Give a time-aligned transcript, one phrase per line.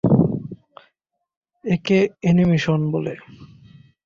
[1.65, 1.99] একে
[2.23, 3.13] "এলিমিনেশন" বলে।